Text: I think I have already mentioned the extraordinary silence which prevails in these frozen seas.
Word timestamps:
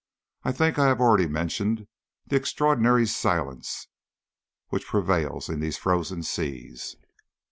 I 0.43 0.51
think 0.51 0.79
I 0.79 0.87
have 0.87 0.99
already 0.99 1.27
mentioned 1.27 1.85
the 2.25 2.35
extraordinary 2.35 3.05
silence 3.05 3.85
which 4.69 4.87
prevails 4.87 5.47
in 5.47 5.59
these 5.59 5.77
frozen 5.77 6.23
seas. 6.23 6.95